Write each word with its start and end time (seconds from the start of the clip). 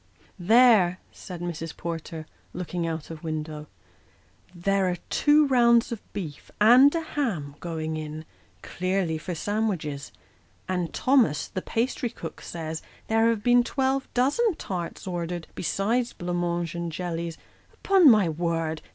"There!" 0.55 0.97
said 1.11 1.41
Mrs. 1.41 1.77
Porter, 1.77 2.25
looking 2.53 2.87
out 2.87 3.11
of 3.11 3.23
window;" 3.23 3.67
there 4.67 4.89
are 4.89 4.95
two 5.11 5.45
rounds 5.45 5.91
of 5.91 6.01
beef 6.11 6.49
and 6.59 6.95
a 6.95 7.01
ham 7.01 7.53
going 7.59 7.97
in 7.97 8.25
clearly 8.63 9.19
for 9.19 9.35
sandwiches; 9.35 10.11
and 10.67 10.91
Thomas, 10.91 11.47
the 11.49 11.61
pastrycook, 11.61 12.41
says, 12.41 12.81
there 13.09 13.29
have 13.29 13.43
been 13.43 13.63
twelve 13.63 14.11
dozen 14.15 14.55
tarts 14.55 15.05
ordered, 15.05 15.45
besides 15.53 16.13
blanc 16.13 16.39
mange 16.39 16.73
and 16.73 16.91
jellies. 16.91 17.37
Upon 17.71 18.09
my 18.09 18.27
word 18.27 18.81